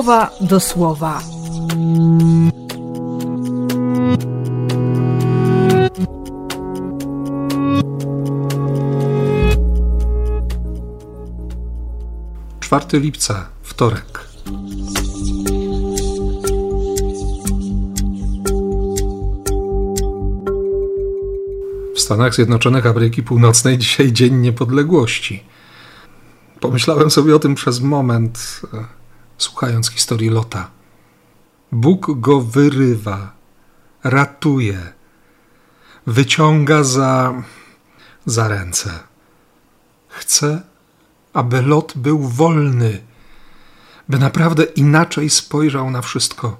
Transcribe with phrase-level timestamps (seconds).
[0.00, 1.22] słowa do słowa.
[12.60, 14.28] Czwarty lipca, wtorek.
[21.94, 25.44] W Stanach Zjednoczonych Ameryki Północnej dzisiaj Dzień Niepodległości.
[26.60, 28.99] Pomyślałem sobie o tym przez moment, e,
[29.42, 30.70] słuchając historii Lota.
[31.72, 33.32] Bóg go wyrywa,
[34.04, 34.92] ratuje,
[36.06, 37.42] wyciąga za,
[38.26, 39.00] za ręce.
[40.08, 40.62] Chce,
[41.32, 43.00] aby Lot był wolny,
[44.08, 46.56] by naprawdę inaczej spojrzał na wszystko.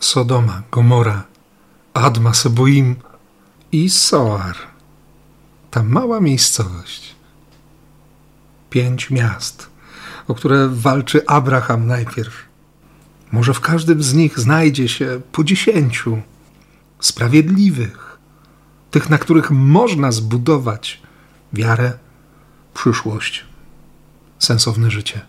[0.00, 1.24] Sodoma, Gomora,
[1.94, 2.96] Adma, Seboim
[3.72, 4.56] i Soar.
[5.70, 7.14] Ta mała miejscowość.
[8.70, 9.68] Pięć miast,
[10.28, 12.44] o które walczy Abraham najpierw.
[13.32, 16.22] Może w każdym z nich znajdzie się po dziesięciu
[17.00, 18.18] sprawiedliwych,
[18.90, 21.02] tych, na których można zbudować
[21.52, 21.92] wiarę,
[22.74, 23.44] przyszłość,
[24.38, 25.20] sensowne życie.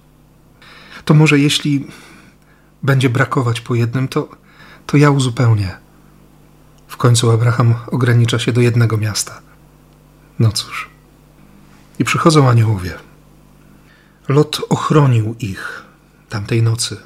[1.06, 1.88] To może jeśli
[2.84, 4.30] będzie brakować po jednym, to,
[4.86, 5.78] to ja uzupełnię.
[6.88, 9.42] W końcu Abraham ogranicza się do jednego miasta.
[10.40, 10.90] No cóż.
[12.00, 13.07] I przychodzą aniołowie.
[14.28, 15.84] Lot ochronił ich
[16.30, 16.98] tamtej nocy,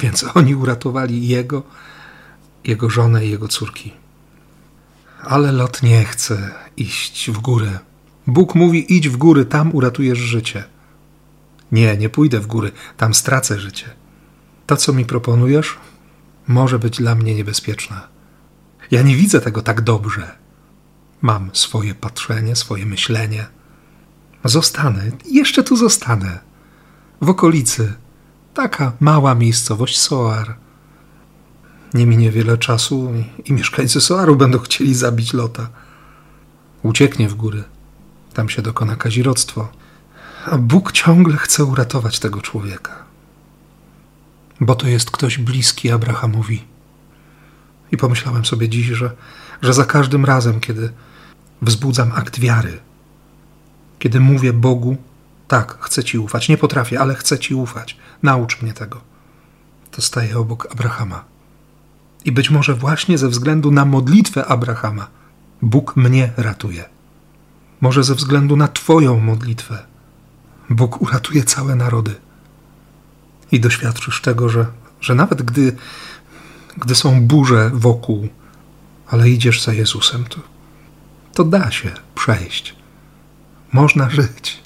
[0.00, 1.62] więc oni uratowali jego,
[2.64, 3.92] jego żonę i jego córki.
[5.22, 7.78] Ale Lot nie chce iść w górę.
[8.26, 10.64] Bóg mówi: idź w góry, tam uratujesz życie.
[11.72, 13.86] Nie, nie pójdę w góry, tam stracę życie.
[14.66, 15.76] To, co mi proponujesz,
[16.48, 18.00] może być dla mnie niebezpieczne.
[18.90, 20.36] Ja nie widzę tego tak dobrze.
[21.22, 23.46] Mam swoje patrzenie, swoje myślenie.
[24.48, 26.38] Zostanę, jeszcze tu zostanę.
[27.20, 27.94] W okolicy.
[28.54, 30.56] Taka mała miejscowość Soar.
[31.94, 33.12] Nie minie wiele czasu
[33.44, 35.68] i mieszkańcy Soaru będą chcieli zabić Lota.
[36.82, 37.64] Ucieknie w góry.
[38.34, 39.68] Tam się dokona kazirodztwo.
[40.46, 43.04] A Bóg ciągle chce uratować tego człowieka.
[44.60, 46.64] Bo to jest ktoś bliski Abrahamowi.
[47.92, 49.10] I pomyślałem sobie dziś, że,
[49.62, 50.92] że za każdym razem, kiedy
[51.62, 52.78] wzbudzam akt wiary,
[54.06, 54.96] kiedy mówię Bogu,
[55.48, 59.00] tak, chcę Ci ufać, nie potrafię, ale chcę Ci ufać, naucz mnie tego,
[59.90, 61.24] to staję obok Abrahama.
[62.24, 65.06] I być może właśnie ze względu na modlitwę Abrahama
[65.62, 66.84] Bóg mnie ratuje.
[67.80, 69.86] Może ze względu na Twoją modlitwę
[70.70, 72.14] Bóg uratuje całe narody.
[73.52, 74.66] I doświadczysz tego, że,
[75.00, 75.76] że nawet gdy,
[76.76, 78.28] gdy są burze wokół,
[79.06, 80.38] ale idziesz za Jezusem, to,
[81.34, 82.85] to da się przejść.
[83.76, 84.62] Można żyć.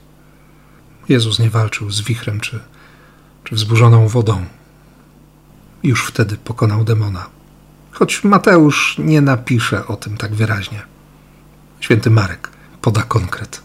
[1.09, 2.61] Jezus nie walczył z wichrem czy,
[3.45, 4.45] czy wzburzoną wodą.
[5.83, 7.27] Już wtedy pokonał demona.
[7.91, 10.83] Choć Mateusz nie napisze o tym tak wyraźnie.
[11.81, 12.51] Święty Marek
[12.81, 13.63] poda konkret.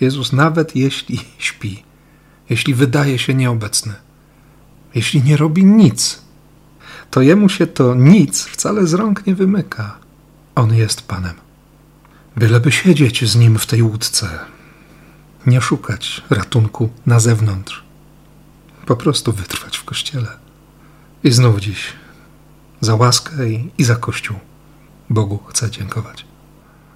[0.00, 1.82] Jezus, nawet jeśli śpi,
[2.50, 3.94] jeśli wydaje się nieobecny,
[4.94, 6.22] jeśli nie robi nic,
[7.10, 9.98] to jemu się to nic wcale z rąk nie wymyka.
[10.54, 11.47] On jest Panem.
[12.38, 14.38] Byleby siedzieć z nim w tej łódce,
[15.46, 17.84] nie szukać ratunku na zewnątrz,
[18.86, 20.28] po prostu wytrwać w kościele.
[21.24, 21.92] I znów dziś
[22.80, 24.36] za łaskę i, i za Kościół
[25.10, 26.24] Bogu chcę dziękować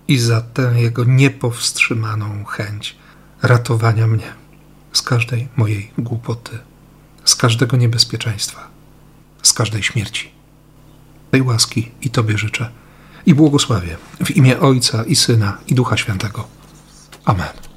[0.08, 2.96] i za tę Jego niepowstrzymaną chęć
[3.42, 4.32] ratowania mnie
[4.92, 6.58] z każdej mojej głupoty,
[7.24, 8.68] z każdego niebezpieczeństwa,
[9.42, 10.30] z każdej śmierci.
[11.30, 12.81] Tej łaski i Tobie życzę
[13.26, 16.44] i błogosławię w imię Ojca i Syna i Ducha Świętego.
[17.24, 17.71] Amen.